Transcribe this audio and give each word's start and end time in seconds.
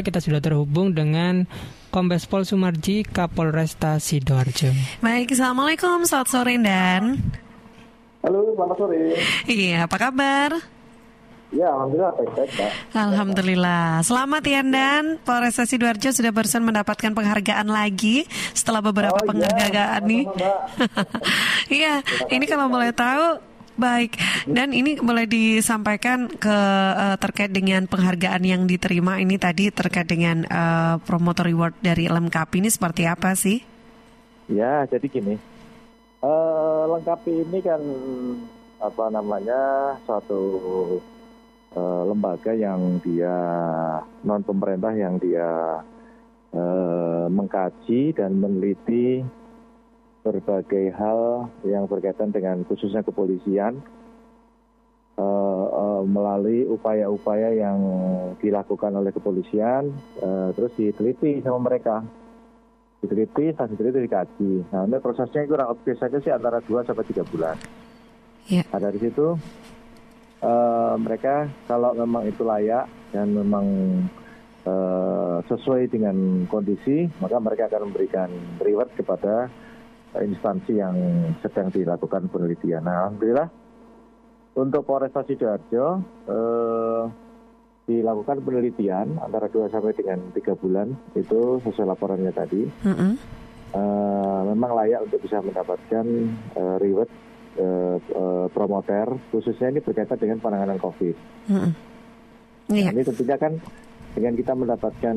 kita 0.00 0.18
sudah 0.18 0.38
terhubung 0.38 0.90
dengan 0.90 1.44
Kombes 1.88 2.24
Pol 2.24 2.42
Sumarji 2.42 3.02
Kapolresta 3.02 3.96
Sidoarjo. 3.96 4.70
Baik, 4.98 5.32
Assalamualaikum, 5.32 6.02
selamat 6.02 6.28
sore 6.28 6.54
Dan. 6.56 7.02
Halo, 8.20 8.52
selamat 8.52 8.76
sore. 8.76 8.98
Iya, 9.44 9.84
apa 9.84 9.96
kabar? 9.96 10.50
Ya, 11.50 11.66
alhamdulillah 11.66 12.14
baik-baik, 12.14 12.50
Pak. 12.54 12.70
Alhamdulillah. 12.94 13.86
Selamat 14.00 14.42
ya 14.44 14.62
Dan. 14.62 15.18
Polresta 15.20 15.66
Sidoarjo 15.66 16.10
sudah 16.10 16.30
barusan 16.30 16.62
mendapatkan 16.62 17.10
penghargaan 17.10 17.66
lagi 17.66 18.22
setelah 18.52 18.78
beberapa 18.78 19.18
Oh, 19.18 19.26
iya. 19.26 19.30
penghargaan 19.50 20.00
nih. 20.06 20.24
Sama-sama, 20.24 20.38
Mbak. 20.38 20.60
Iya, 21.70 21.94
ini 22.28 22.44
kalau 22.46 22.66
boleh 22.66 22.90
tahu 22.90 23.38
baik 23.80 24.20
dan 24.44 24.76
ini 24.76 25.00
boleh 25.00 25.24
disampaikan 25.24 26.28
ke 26.28 26.58
eh, 26.94 27.16
terkait 27.16 27.48
dengan 27.48 27.88
penghargaan 27.88 28.44
yang 28.44 28.62
diterima 28.68 29.16
ini 29.16 29.40
tadi 29.40 29.72
terkait 29.72 30.04
dengan 30.04 30.44
eh, 30.44 30.94
promoter 31.08 31.48
reward 31.48 31.72
dari 31.80 32.06
Lemkapi 32.06 32.60
ini 32.60 32.68
seperti 32.68 33.08
apa 33.08 33.32
sih? 33.32 33.64
Ya, 34.52 34.84
jadi 34.84 35.08
gini. 35.08 35.34
eh 36.20 36.82
lengkapi 36.84 37.48
ini 37.48 37.64
kan 37.64 37.80
apa 38.76 39.08
namanya 39.08 39.96
suatu 40.04 40.40
eh, 41.72 42.02
lembaga 42.04 42.52
yang 42.52 43.00
dia 43.00 43.36
non 44.20 44.44
pemerintah 44.44 44.92
yang 44.92 45.16
dia 45.16 45.80
eh, 46.52 47.24
mengkaji 47.32 48.12
dan 48.12 48.36
meneliti 48.36 49.24
berbagai 50.20 50.92
hal 50.92 51.48
yang 51.64 51.88
berkaitan 51.88 52.28
dengan 52.28 52.60
khususnya 52.68 53.00
kepolisian 53.00 53.80
eh, 55.16 55.66
eh, 55.66 56.02
melalui 56.04 56.68
upaya-upaya 56.68 57.56
yang 57.56 57.78
dilakukan 58.40 58.92
oleh 58.92 59.12
kepolisian 59.12 59.88
eh, 60.20 60.48
terus 60.52 60.72
diteliti 60.76 61.40
sama 61.40 61.72
mereka 61.72 62.04
diteliti, 63.00 63.48
setelah 63.52 63.68
diteliti 63.72 63.98
dikaji. 64.04 64.52
Nah, 64.76 64.84
ini 64.84 64.96
prosesnya 65.00 65.48
kurang 65.48 65.72
lebih 65.72 65.96
saja 65.96 66.20
sih 66.20 66.32
antara 66.32 66.60
2 66.60 66.84
sampai 66.84 67.04
3 67.08 67.32
bulan. 67.32 67.56
Ya. 68.52 68.62
Nah, 68.68 68.80
dari 68.80 68.98
situ 69.00 69.40
eh, 70.44 70.94
mereka 71.00 71.48
kalau 71.64 71.96
memang 71.96 72.28
itu 72.28 72.44
layak 72.44 72.84
dan 73.16 73.32
memang 73.32 73.66
eh, 74.68 75.38
sesuai 75.48 75.88
dengan 75.88 76.44
kondisi, 76.44 77.08
maka 77.24 77.40
mereka 77.40 77.72
akan 77.72 77.88
memberikan 77.88 78.28
reward 78.60 78.92
kepada 78.92 79.48
instansi 80.18 80.72
yang 80.74 80.96
sedang 81.38 81.70
dilakukan 81.70 82.26
penelitian. 82.26 82.82
Nah, 82.82 83.06
alhamdulillah 83.06 83.48
untuk 84.58 84.82
Polresta 84.82 85.22
Sidoarjo 85.22 85.86
eh, 86.26 87.02
dilakukan 87.86 88.42
penelitian 88.42 89.18
antara 89.22 89.46
2 89.46 89.70
sampai 89.70 89.94
dengan 89.94 90.18
3 90.34 90.62
bulan 90.62 90.90
itu 91.14 91.62
sesuai 91.62 91.86
laporannya 91.94 92.32
tadi. 92.34 92.62
Mm-mm. 92.66 93.12
Eh, 93.70 94.40
memang 94.50 94.74
layak 94.74 95.06
untuk 95.06 95.22
bisa 95.22 95.38
mendapatkan 95.38 96.06
eh, 96.58 96.76
reward 96.82 97.10
eh, 97.54 97.96
eh, 98.02 98.46
promoter 98.50 99.14
khususnya 99.30 99.70
ini 99.70 99.78
berkaitan 99.78 100.18
dengan 100.18 100.42
penanganan 100.42 100.78
COVID. 100.82 101.16
Mm-mm. 101.50 101.72
Iya. 102.70 102.90
Nah, 102.90 102.94
ini 102.98 103.02
tentunya 103.06 103.38
kan 103.38 103.58
dengan 104.10 104.34
kita 104.34 104.52
mendapatkan 104.58 105.16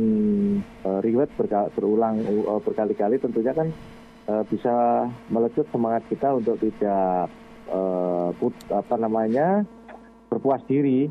eh, 0.62 1.00
reward 1.02 1.30
berka- 1.34 1.70
berulang 1.74 2.22
eh, 2.22 2.62
berkali-kali 2.62 3.18
tentunya 3.18 3.54
kan 3.58 3.74
eh, 4.26 4.44
bisa 4.48 5.06
melecut 5.28 5.68
semangat 5.70 6.04
kita 6.08 6.34
untuk 6.34 6.56
tidak 6.60 7.28
eh, 7.68 8.30
put- 8.38 8.68
apa 8.70 8.96
namanya 8.96 9.64
berpuas 10.30 10.62
diri 10.66 11.10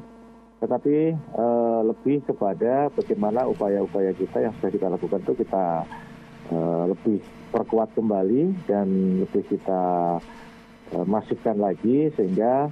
tetapi 0.58 0.96
eh, 1.14 1.80
lebih 1.82 2.22
kepada 2.22 2.86
bagaimana 2.94 3.46
upaya-upaya 3.46 4.14
kita 4.14 4.46
yang 4.46 4.54
sudah 4.58 4.70
kita 4.70 4.86
lakukan 4.88 5.20
itu 5.22 5.34
kita 5.42 5.66
eh, 6.50 6.84
lebih 6.86 7.18
perkuat 7.50 7.92
kembali 7.92 8.66
dan 8.70 8.86
lebih 9.26 9.42
kita 9.50 9.82
eh, 10.94 11.04
masifkan 11.04 11.58
lagi 11.58 12.08
sehingga 12.14 12.70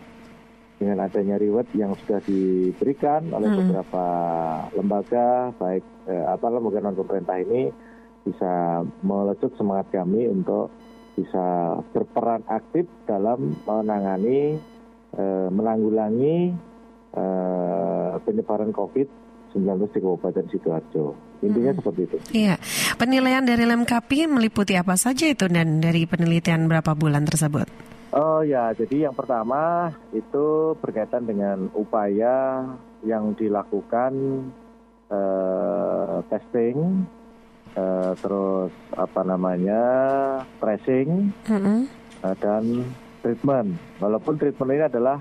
dengan 0.81 1.05
adanya 1.05 1.37
reward 1.37 1.69
yang 1.77 1.93
sudah 1.93 2.25
diberikan 2.25 3.29
oleh 3.37 3.53
Hmm. 3.53 3.59
beberapa 3.61 4.05
lembaga 4.73 5.53
baik 5.61 5.85
eh, 6.09 6.25
apa 6.25 6.47
lembaga 6.49 6.81
non 6.81 6.97
pemerintah 6.97 7.37
ini 7.37 7.69
bisa 8.25 8.85
melecut 9.01 9.53
semangat 9.57 9.89
kami 9.93 10.29
untuk 10.29 10.69
bisa 11.17 11.77
berperan 11.93 12.45
aktif 12.49 12.89
dalam 13.05 13.57
menangani 13.65 14.57
eh, 15.17 15.49
menanggulangi 15.51 16.39
eh, 17.17 18.13
penyebaran 18.23 18.71
COVID-19 18.73 19.69
di 19.91 19.99
Kabupaten 20.01 20.45
Sidoarjo. 20.49 21.05
Intinya 21.41 21.73
seperti 21.73 22.01
itu. 22.05 22.17
Iya. 22.37 22.61
Penilaian 23.01 23.45
dari 23.45 23.65
Lemkapi 23.65 24.29
meliputi 24.29 24.77
apa 24.77 24.95
saja 24.97 25.25
itu 25.25 25.49
dan 25.49 25.81
dari 25.81 26.05
penelitian 26.05 26.69
berapa 26.69 26.93
bulan 26.93 27.25
tersebut? 27.25 27.67
Oh 28.11 28.43
ya, 28.43 28.75
jadi 28.75 29.07
yang 29.07 29.15
pertama 29.15 29.95
itu 30.11 30.75
berkaitan 30.83 31.31
dengan 31.31 31.71
upaya 31.79 32.67
yang 33.07 33.39
dilakukan 33.39 34.13
eh, 35.09 36.19
testing, 36.27 37.07
eh, 37.77 38.13
terus 38.19 38.73
apa 38.97 39.21
namanya 39.23 39.83
tracing 40.59 41.31
Mm-mm. 41.47 41.87
eh, 42.25 42.37
dan 42.41 42.65
treatment. 43.21 43.77
Walaupun 44.01 44.41
treatment 44.41 44.71
ini 44.75 44.85
adalah 44.89 45.19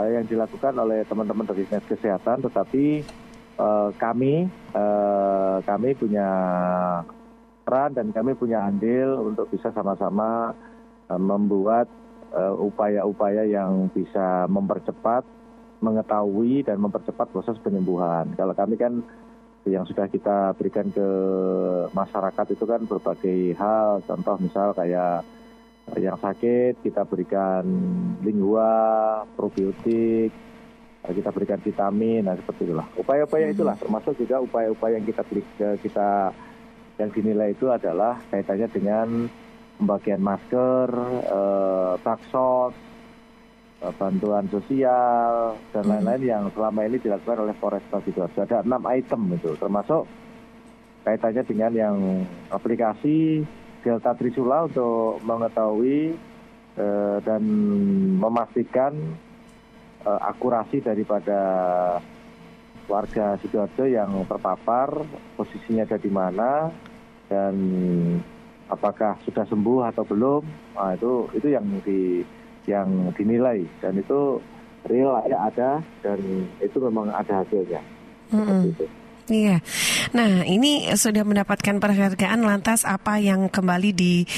eh, 0.00 0.18
yang 0.18 0.24
dilakukan 0.24 0.74
oleh 0.78 1.04
teman-teman 1.04 1.46
dari 1.46 1.68
dinas 1.68 1.84
kesehatan, 1.86 2.42
tetapi 2.48 3.04
eh, 3.58 3.88
kami 4.00 4.48
eh, 4.74 5.56
kami 5.62 5.88
punya 5.98 6.28
peran 7.68 7.92
dan 7.92 8.08
kami 8.16 8.32
punya 8.32 8.64
andil 8.64 9.28
untuk 9.28 9.52
bisa 9.52 9.68
sama-sama 9.76 10.56
eh, 11.10 11.20
membuat 11.20 11.86
upaya-upaya 12.36 13.48
yang 13.48 13.88
bisa 13.88 14.44
mempercepat, 14.52 15.24
mengetahui 15.80 16.60
dan 16.60 16.76
mempercepat 16.76 17.24
proses 17.32 17.56
penyembuhan. 17.64 18.28
Kalau 18.36 18.52
kami 18.52 18.76
kan 18.76 19.00
yang 19.68 19.84
sudah 19.84 20.08
kita 20.08 20.56
berikan 20.56 20.88
ke 20.88 21.08
masyarakat 21.92 22.46
itu 22.52 22.64
kan 22.64 22.80
berbagai 22.88 23.40
hal, 23.56 24.02
contoh 24.04 24.36
misal 24.40 24.72
kayak 24.72 25.22
yang 25.96 26.20
sakit 26.20 26.84
kita 26.84 27.08
berikan 27.08 27.64
lingua, 28.20 29.24
probiotik, 29.32 30.28
eh, 31.04 31.12
kita 31.16 31.32
berikan 31.32 31.60
vitamin, 31.64 32.28
nah 32.28 32.36
seperti 32.36 32.68
itulah. 32.68 32.84
Upaya-upaya 32.96 33.48
itulah 33.48 33.76
termasuk 33.80 34.18
juga 34.20 34.44
upaya-upaya 34.44 35.00
yang 35.00 35.06
kita 35.08 35.22
beri- 35.24 35.56
eh, 35.64 35.76
kita 35.80 36.32
yang 36.98 37.10
dinilai 37.14 37.54
itu 37.54 37.70
adalah 37.70 38.20
kaitannya 38.28 38.68
dengan 38.68 39.08
pembagian 39.78 40.20
masker, 40.20 40.88
eh, 41.24 41.94
baksos, 42.02 42.74
eh, 42.74 42.97
bantuan 43.78 44.42
sosial 44.50 45.54
dan 45.70 45.82
Hmm. 45.86 45.90
lain-lain 45.94 46.22
yang 46.26 46.44
selama 46.50 46.82
ini 46.82 46.98
dilakukan 46.98 47.46
oleh 47.46 47.54
Polresta 47.54 48.02
Sidoarjo. 48.02 48.42
Ada 48.42 48.66
enam 48.66 48.82
item 48.90 49.38
itu, 49.38 49.54
termasuk 49.54 50.02
kaitannya 51.06 51.42
dengan 51.46 51.72
yang 51.72 51.96
aplikasi 52.50 53.46
Delta 53.86 54.18
Trisula 54.18 54.66
untuk 54.66 55.22
mengetahui 55.22 56.18
eh, 56.78 57.18
dan 57.22 57.42
memastikan 58.18 58.98
eh, 60.02 60.20
akurasi 60.26 60.82
daripada 60.82 61.40
warga 62.90 63.38
Sidoarjo 63.38 63.86
yang 63.86 64.26
terpapar, 64.26 64.90
posisinya 65.38 65.86
ada 65.86 65.98
di 66.00 66.10
mana 66.10 66.72
dan 67.30 67.54
apakah 68.66 69.20
sudah 69.22 69.44
sembuh 69.46 69.86
atau 69.92 70.02
belum. 70.02 70.42
Nah, 70.74 70.96
itu 70.96 71.28
itu 71.36 71.48
yang 71.52 71.64
di 71.84 72.24
yang 72.68 73.08
dinilai 73.16 73.64
dan 73.80 73.96
itu 73.96 74.36
real 74.84 75.16
ya 75.24 75.48
ada 75.48 75.80
dan 76.04 76.20
itu 76.60 76.76
memang 76.76 77.08
ada 77.08 77.40
hasilnya. 77.40 77.80
Mm-mm. 78.28 78.68
itu. 78.76 78.84
Iya. 79.28 79.56
Nah, 80.16 80.44
ini 80.46 80.88
sudah 80.96 81.24
mendapatkan 81.24 81.76
penghargaan 81.76 82.40
lantas 82.40 82.88
apa 82.88 83.20
yang 83.20 83.52
kembali 83.52 83.90
diberikan 83.92 84.28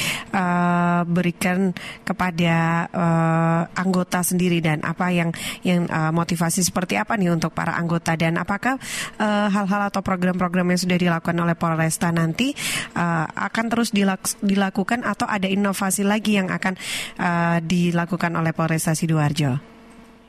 kepada 2.02 2.56
eh, 2.90 3.62
anggota 3.78 4.22
sendiri 4.26 4.58
dan 4.58 4.82
apa 4.82 5.14
yang 5.14 5.30
yang 5.62 5.86
eh, 5.86 6.10
motivasi 6.10 6.66
seperti 6.66 6.98
apa 6.98 7.14
nih 7.14 7.30
untuk 7.30 7.54
para 7.54 7.78
anggota 7.78 8.18
dan 8.18 8.34
apakah 8.40 8.78
eh, 9.20 9.48
hal-hal 9.50 9.82
atau 9.92 10.02
program-program 10.02 10.74
yang 10.74 10.80
sudah 10.80 10.98
dilakukan 10.98 11.38
oleh 11.38 11.54
Polresta 11.54 12.10
nanti 12.10 12.50
eh, 12.96 13.26
akan 13.30 13.64
terus 13.70 13.94
dilak- 13.94 14.42
dilakukan 14.42 15.06
atau 15.06 15.30
ada 15.30 15.46
inovasi 15.46 16.02
lagi 16.02 16.34
yang 16.38 16.50
akan 16.50 16.74
eh, 17.18 17.58
dilakukan 17.62 18.34
oleh 18.34 18.50
Polresta 18.50 18.94
Sidoarjo? 18.94 19.79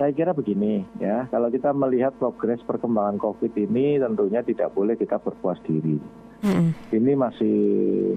Saya 0.01 0.17
kira 0.17 0.33
begini 0.33 0.81
ya, 0.97 1.29
kalau 1.29 1.53
kita 1.53 1.69
melihat 1.77 2.17
progres 2.17 2.57
perkembangan 2.65 3.21
COVID 3.21 3.53
ini 3.53 4.01
tentunya 4.01 4.41
tidak 4.41 4.73
boleh 4.73 4.97
kita 4.97 5.21
berpuas 5.21 5.61
diri. 5.61 6.01
Mm-mm. 6.41 6.73
Ini 6.89 7.13
masih 7.13 7.59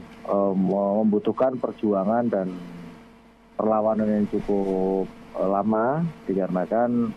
eh, 0.00 0.54
membutuhkan 0.56 1.60
perjuangan 1.60 2.24
dan 2.32 2.48
perlawanan 3.60 4.08
yang 4.08 4.24
cukup 4.32 5.04
eh, 5.36 5.44
lama 5.44 6.08
dikarenakan 6.24 7.12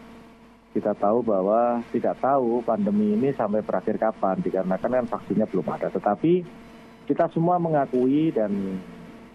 kita 0.75 0.91
tahu 0.99 1.23
bahwa 1.23 1.79
tidak 1.95 2.19
tahu 2.19 2.59
pandemi 2.59 3.15
ini 3.15 3.31
sampai 3.31 3.63
berakhir 3.63 3.95
kapan 3.95 4.35
dikarenakan 4.43 4.99
kan 4.99 5.07
vaksinnya 5.07 5.47
belum 5.47 5.63
ada. 5.63 5.87
Tetapi 5.95 6.43
kita 7.07 7.31
semua 7.31 7.55
mengakui 7.55 8.35
dan 8.35 8.51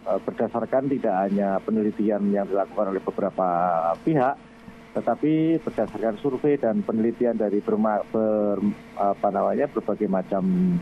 uh, 0.05 0.20
berdasarkan 0.23 0.87
tidak 0.93 1.17
hanya 1.25 1.56
penelitian 1.64 2.31
yang 2.31 2.46
dilakukan 2.46 2.94
oleh 2.94 3.02
beberapa 3.02 3.49
pihak, 4.06 4.51
tetapi 4.93 5.56
berdasarkan 5.65 6.21
survei 6.21 6.61
dan 6.61 6.85
penelitian 6.85 7.41
dari 7.41 7.65
ber, 7.65 8.59
apa 9.00 9.29
namanya 9.33 9.65
berbagai 9.73 10.05
macam 10.05 10.77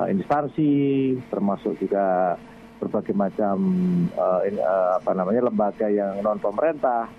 uh, 0.00 0.08
instansi, 0.08 1.14
termasuk 1.28 1.76
juga 1.76 2.36
berbagai 2.80 3.12
macam 3.12 3.56
uh, 4.16 4.40
in, 4.48 4.56
uh, 4.56 4.96
apa 4.96 5.12
namanya 5.12 5.52
lembaga 5.52 5.86
yang 5.92 6.24
non 6.24 6.40
pemerintah, 6.40 7.12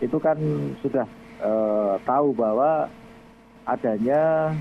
itu 0.00 0.16
kan 0.16 0.40
sudah 0.80 1.04
uh, 1.44 2.00
tahu 2.08 2.32
bahwa 2.32 2.88
adanya 3.68 4.52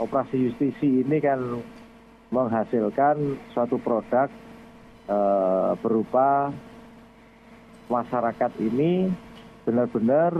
operasi 0.00 0.48
justisi 0.48 1.04
ini 1.04 1.20
kan 1.20 1.60
menghasilkan 2.32 3.36
suatu 3.52 3.76
produk 3.76 4.32
uh, 5.12 5.76
berupa 5.76 6.54
masyarakat 7.90 8.52
ini 8.64 9.12
benar-benar 9.66 10.32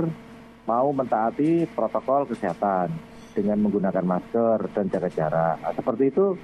mau 0.70 0.94
mentaati 0.94 1.66
protokol 1.74 2.30
kesehatan 2.30 2.94
dengan 3.34 3.58
menggunakan 3.58 4.06
masker 4.06 4.70
dan 4.70 4.86
jaga 4.86 5.10
jarak. 5.10 5.56
Nah, 5.58 5.74
seperti 5.74 6.14
itu, 6.14 6.38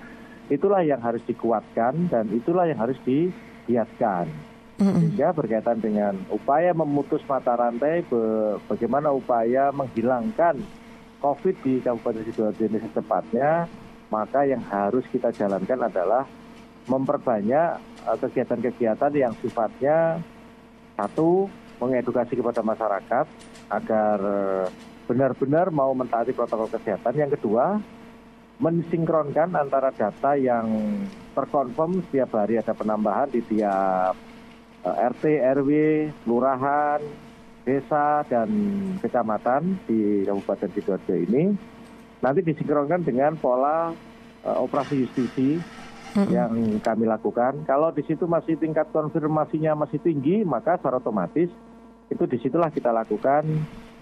itulah 0.50 0.82
yang 0.82 0.98
harus 0.98 1.22
dikuatkan 1.22 2.10
dan 2.10 2.26
itulah 2.34 2.66
yang 2.66 2.78
harus 2.82 2.98
dihiaskan. 3.06 4.26
Sehingga 4.76 5.32
berkaitan 5.32 5.80
dengan 5.80 6.20
upaya 6.28 6.76
memutus 6.76 7.24
mata 7.24 7.56
rantai, 7.56 8.04
be 8.04 8.20
bagaimana 8.68 9.08
upaya 9.08 9.72
menghilangkan 9.72 10.60
COVID 11.24 11.54
di 11.64 11.80
Kabupaten 11.80 12.28
Sidoarjo 12.28 12.60
ini 12.68 12.84
secepatnya, 12.84 13.64
maka 14.12 14.44
yang 14.44 14.60
harus 14.68 15.08
kita 15.08 15.32
jalankan 15.32 15.80
adalah 15.80 16.28
memperbanyak 16.92 17.80
eh, 18.04 18.18
kegiatan-kegiatan 18.20 19.12
yang 19.16 19.32
sifatnya 19.40 20.20
satu 20.92 21.48
mengedukasi 21.80 22.36
kepada 22.36 22.60
masyarakat 22.60 23.26
agar 23.68 24.18
benar-benar 25.06 25.70
mau 25.70 25.94
mentaati 25.94 26.34
protokol 26.34 26.70
kesehatan. 26.70 27.14
Yang 27.14 27.40
kedua, 27.40 27.78
mensinkronkan 28.58 29.54
antara 29.54 29.94
data 29.94 30.34
yang 30.34 30.66
terkonfirm 31.36 32.02
setiap 32.08 32.34
hari 32.34 32.58
ada 32.58 32.72
penambahan 32.72 33.30
di 33.30 33.44
tiap 33.44 34.16
Eh, 34.86 34.96
RT, 35.10 35.24
RW, 35.58 35.70
kelurahan, 36.22 37.02
desa 37.66 38.22
dan 38.30 38.46
kecamatan 39.02 39.82
di 39.82 40.22
Kabupaten 40.22 40.70
Sidoarjo 40.70 41.14
ini 41.18 41.50
nanti 42.22 42.40
disinkronkan 42.46 43.02
dengan 43.02 43.34
pola 43.34 43.90
uh, 44.46 44.58
operasi 44.62 45.02
justisi 45.02 45.58
hmm. 46.14 46.30
yang 46.30 46.54
kami 46.78 47.10
lakukan. 47.10 47.66
Kalau 47.66 47.90
di 47.90 48.06
situ 48.06 48.30
masih 48.30 48.54
tingkat 48.54 48.86
konfirmasinya 48.94 49.74
masih 49.74 49.98
tinggi, 49.98 50.46
maka 50.46 50.78
secara 50.78 51.02
otomatis 51.02 51.50
itu 52.10 52.22
di 52.26 52.36
situlah 52.38 52.70
kita 52.70 52.94
lakukan 52.94 53.44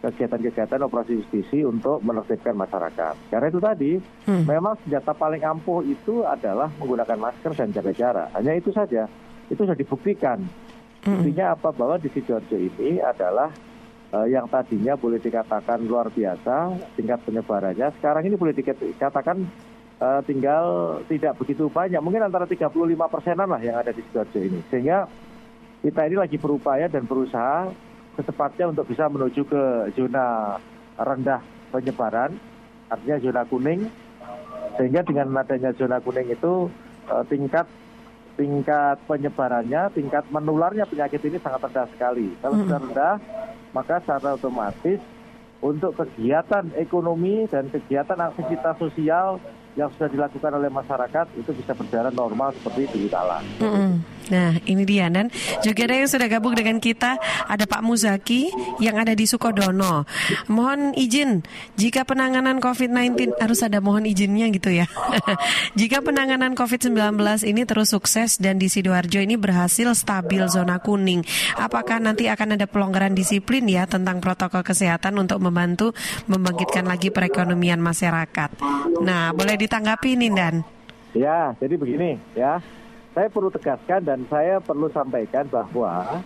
kegiatan-kegiatan 0.05 0.85
operasi 0.85 1.25
justisi 1.25 1.65
untuk 1.65 2.05
menertibkan 2.05 2.53
masyarakat. 2.53 3.33
Karena 3.33 3.47
itu 3.49 3.61
tadi, 3.61 3.93
hmm. 4.29 4.45
memang 4.45 4.77
senjata 4.85 5.17
paling 5.17 5.41
ampuh 5.41 5.81
itu 5.81 6.21
adalah 6.29 6.69
menggunakan 6.77 7.17
masker 7.17 7.57
dan 7.57 7.73
jaga 7.73 7.93
jarak. 7.97 8.29
Hanya 8.37 8.53
itu 8.53 8.69
saja. 8.69 9.09
Itu 9.49 9.65
sudah 9.65 9.73
dibuktikan 9.73 10.45
Intinya 11.05 11.53
apa 11.53 11.69
bahwa 11.69 12.01
di 12.01 12.09
Sidoarjo 12.09 12.57
ini 12.57 12.97
adalah 12.97 13.53
uh, 14.17 14.25
yang 14.25 14.49
tadinya 14.49 14.97
boleh 14.97 15.21
dikatakan 15.21 15.85
luar 15.85 16.09
biasa 16.09 16.73
tingkat 16.97 17.21
penyebarannya, 17.29 17.93
sekarang 18.01 18.25
ini 18.25 18.37
boleh 18.41 18.57
dikatakan 18.57 19.45
uh, 20.01 20.25
tinggal 20.25 20.97
tidak 21.05 21.37
begitu 21.37 21.69
banyak, 21.69 22.01
mungkin 22.01 22.25
antara 22.25 22.49
35 22.49 22.73
persenan 22.89 23.53
lah 23.53 23.61
yang 23.61 23.77
ada 23.77 23.93
di 23.93 24.01
Sidoarjo 24.01 24.41
ini. 24.41 24.61
Sehingga 24.73 25.05
kita 25.85 26.09
ini 26.09 26.17
lagi 26.17 26.41
berupaya 26.41 26.89
dan 26.89 27.05
berusaha 27.05 27.69
secepatnya 28.17 28.71
untuk 28.71 28.87
bisa 28.89 29.11
menuju 29.11 29.43
ke 29.47 29.63
zona 29.95 30.57
rendah 30.99 31.43
penyebaran, 31.75 32.35
artinya 32.91 33.17
zona 33.21 33.43
kuning. 33.47 33.91
Sehingga 34.75 35.07
dengan 35.07 35.39
adanya 35.39 35.71
zona 35.75 36.03
kuning 36.03 36.35
itu 36.35 36.67
uh, 37.11 37.25
tingkat 37.31 37.67
tingkat 38.35 38.99
penyebarannya, 39.07 39.95
tingkat 39.95 40.27
menularnya 40.31 40.87
penyakit 40.91 41.23
ini 41.23 41.39
sangat 41.39 41.71
rendah 41.71 41.87
sekali. 41.95 42.35
Kalau 42.43 42.55
sudah 42.67 42.79
rendah, 42.83 43.15
maka 43.71 44.03
secara 44.03 44.35
otomatis 44.35 44.99
untuk 45.63 45.95
kegiatan 45.97 46.75
ekonomi 46.77 47.47
dan 47.47 47.71
kegiatan 47.71 48.19
aktivitas 48.19 48.75
sosial 48.77 49.39
yang 49.75 49.91
sudah 49.99 50.09
dilakukan 50.11 50.53
oleh 50.55 50.71
masyarakat 50.71 51.27
itu 51.35 51.51
bisa 51.51 51.73
berjalan 51.75 52.15
normal 52.15 52.55
seperti 52.55 52.87
di 52.95 53.09
kala. 53.11 53.43
Mm 53.59 53.71
-hmm. 53.71 54.15
Nah, 54.33 54.57
ini 54.65 54.89
dia 54.89 55.13
dan 55.13 55.29
juga 55.61 55.85
ada 55.85 56.01
yang 56.01 56.09
sudah 56.09 56.29
gabung 56.33 56.57
dengan 56.57 56.81
kita 56.81 57.21
ada 57.45 57.65
Pak 57.69 57.85
Muzaki 57.85 58.49
yang 58.81 58.97
ada 58.97 59.13
di 59.13 59.29
Sukodono. 59.29 60.09
Mohon 60.49 60.97
izin 60.97 61.45
jika 61.77 62.09
penanganan 62.09 62.57
COVID-19 62.57 63.37
harus 63.37 63.61
ada 63.61 63.85
mohon 63.85 64.09
izinnya 64.09 64.49
gitu 64.49 64.73
ya. 64.73 64.89
jika 65.81 66.01
penanganan 66.01 66.57
COVID-19 66.57 67.21
ini 67.45 67.63
terus 67.69 67.93
sukses 67.93 68.41
dan 68.41 68.57
di 68.57 68.73
Sidoarjo 68.73 69.21
ini 69.21 69.37
berhasil 69.37 69.93
stabil 69.93 70.41
zona 70.49 70.81
kuning, 70.81 71.21
apakah 71.61 72.01
nanti 72.01 72.33
akan 72.33 72.57
ada 72.57 72.65
pelonggaran 72.65 73.13
disiplin 73.13 73.69
ya 73.69 73.85
tentang 73.85 74.25
protokol 74.25 74.65
kesehatan 74.65 75.21
untuk 75.21 75.37
membantu 75.45 75.93
membangkitkan 76.33 76.89
lagi 76.89 77.13
perekonomian 77.13 77.81
masyarakat? 77.85 78.57
Nah, 79.05 79.37
boleh 79.37 79.61
ditanggapi 79.65 80.15
Nindan. 80.15 80.61
Ya, 81.17 81.57
jadi 81.57 81.75
begini 81.81 82.21
ya. 82.37 82.61
Saya 83.15 83.31
perlu 83.31 83.47
tegaskan 83.49 84.03
dan 84.03 84.27
saya 84.27 84.59
perlu 84.59 84.91
sampaikan 84.91 85.47
bahwa 85.47 86.19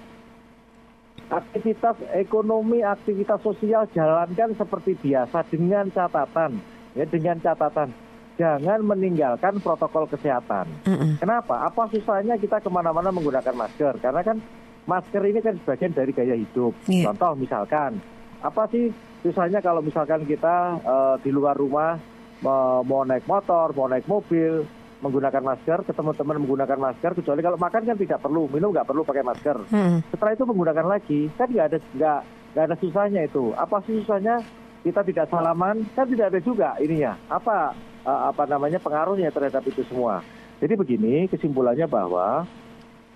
aktivitas 1.28 2.00
ekonomi, 2.16 2.80
aktivitas 2.80 3.44
sosial 3.44 3.84
jalankan 3.92 4.56
seperti 4.56 4.96
biasa 4.96 5.44
dengan 5.52 5.92
catatan, 5.92 6.56
ya 6.96 7.04
dengan 7.04 7.36
catatan 7.44 7.92
jangan 8.38 8.80
meninggalkan 8.86 9.58
protokol 9.60 10.06
kesehatan. 10.08 10.70
Mm 10.86 10.96
-mm. 10.96 11.12
Kenapa? 11.18 11.66
Apa 11.66 11.90
susahnya 11.90 12.38
kita 12.38 12.62
ke 12.62 12.70
mana-mana 12.70 13.10
menggunakan 13.10 13.52
masker? 13.52 13.98
Karena 13.98 14.22
kan 14.22 14.38
masker 14.86 15.22
ini 15.26 15.42
kan 15.42 15.58
sebagian 15.58 15.92
dari 15.92 16.14
gaya 16.14 16.38
hidup. 16.38 16.72
Yeah. 16.86 17.10
Contoh 17.10 17.34
misalkan, 17.34 17.98
apa 18.38 18.70
sih 18.70 18.94
susahnya 19.26 19.58
kalau 19.58 19.82
misalkan 19.82 20.22
kita 20.24 20.78
uh, 20.86 21.16
di 21.18 21.34
luar 21.34 21.58
rumah 21.58 21.98
mau 22.42 23.02
naik 23.02 23.26
motor, 23.26 23.74
mau 23.74 23.90
naik 23.90 24.06
mobil, 24.06 24.66
menggunakan 24.98 25.42
masker, 25.42 25.78
ketemu 25.86 26.10
teman 26.14 26.38
menggunakan 26.42 26.78
masker, 26.78 27.14
kecuali 27.14 27.40
kalau 27.42 27.58
makan 27.58 27.82
kan 27.86 27.96
tidak 27.98 28.18
perlu, 28.18 28.50
minum 28.50 28.74
nggak 28.74 28.88
perlu 28.88 29.02
pakai 29.06 29.22
masker. 29.22 29.56
Hmm. 29.70 30.02
Setelah 30.10 30.32
itu 30.34 30.44
menggunakan 30.46 30.86
lagi, 30.86 31.20
kan 31.38 31.46
nggak 31.50 31.66
ada 31.70 31.78
nggak 31.94 32.20
nggak 32.54 32.64
ada 32.66 32.76
susahnya 32.82 33.20
itu. 33.26 33.54
Apa 33.54 33.82
sih 33.86 34.02
susahnya? 34.02 34.42
Kita 34.78 35.02
tidak 35.02 35.26
salaman, 35.26 35.82
kan 35.94 36.06
tidak 36.06 36.30
ada 36.30 36.40
juga 36.42 36.78
ininya. 36.78 37.18
Apa 37.26 37.74
apa 38.06 38.42
namanya 38.48 38.78
pengaruhnya 38.80 39.28
terhadap 39.28 39.60
itu 39.66 39.84
semua. 39.90 40.22
Jadi 40.58 40.74
begini 40.74 41.28
kesimpulannya 41.30 41.86
bahwa 41.86 42.46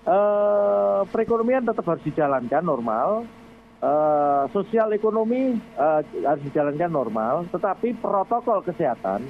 uh, 0.05 1.01
perekonomian 1.09 1.65
tetap 1.65 1.83
harus 1.87 2.03
dijalankan 2.07 2.63
normal, 2.63 3.27
uh, 3.83 4.43
sosial 4.55 4.95
ekonomi 4.95 5.59
uh, 5.75 6.01
harus 6.23 6.43
dijalankan 6.47 6.89
normal, 6.89 7.43
tetapi 7.51 7.99
protokol 7.99 8.63
kesehatan 8.63 9.27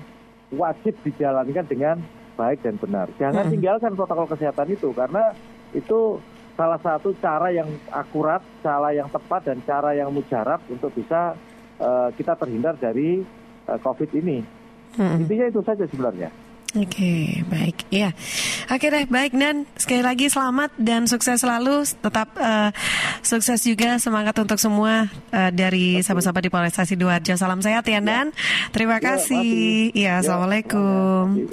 wajib 0.53 0.93
dijalankan 1.01 1.65
dengan 1.65 1.97
baik 2.37 2.61
dan 2.61 2.77
benar. 2.77 3.09
Jangan 3.17 3.49
hmm. 3.49 3.53
tinggalkan 3.57 3.91
protokol 3.97 4.29
kesehatan 4.29 4.69
itu 4.69 4.93
karena 4.93 5.33
itu 5.73 6.21
salah 6.53 6.77
satu 6.77 7.17
cara 7.17 7.49
yang 7.49 7.65
akurat, 7.89 8.45
cara 8.61 8.93
yang 8.93 9.09
tepat 9.09 9.49
dan 9.49 9.57
cara 9.65 9.97
yang 9.97 10.13
mujarab 10.13 10.61
untuk 10.69 10.93
bisa 10.93 11.33
uh, 11.81 12.13
kita 12.13 12.37
terhindar 12.37 12.77
dari 12.77 13.25
uh, 13.65 13.79
COVID 13.81 14.09
ini. 14.13 14.45
Hmm. 14.93 15.25
Intinya 15.25 15.49
itu 15.49 15.65
saja 15.65 15.89
sebenarnya. 15.89 16.29
Oke, 16.73 16.89
okay, 16.89 17.25
baik. 17.53 17.85
Ya. 17.93 18.17
Oke 18.65 18.89
deh, 18.89 19.05
baik 19.05 19.37
dan 19.37 19.69
sekali 19.77 20.01
lagi 20.01 20.25
selamat 20.25 20.73
dan 20.81 21.05
sukses 21.05 21.37
selalu. 21.37 21.85
Tetap 21.85 22.33
uh, 22.33 22.73
sukses 23.21 23.61
juga 23.61 24.01
semangat 24.01 24.33
untuk 24.41 24.57
semua 24.57 25.05
uh, 25.29 25.51
dari 25.53 26.01
sahabat-sahabat 26.01 26.41
di 26.41 26.49
Polresta 26.49 26.81
Sidoarjo. 26.81 27.37
Salam 27.37 27.61
sehat 27.61 27.85
ya, 27.85 28.01
Dan. 28.01 28.33
Terima 28.73 28.97
ya, 28.97 29.05
kasih. 29.05 29.93
Ya, 29.93 30.17
ya, 30.17 30.25
Assalamualaikum. 30.25 31.45